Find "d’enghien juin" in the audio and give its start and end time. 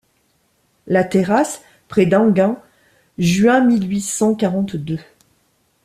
2.07-3.61